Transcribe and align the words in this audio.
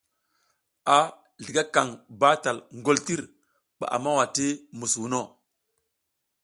A 0.97 0.99
zligakaƞ 1.43 1.87
batal 2.19 2.57
ngoltir 2.79 3.21
ɓa 3.79 3.85
a 3.95 3.97
mawa 4.03 4.23
ti 4.35 4.45
musuwuno. 4.77 5.21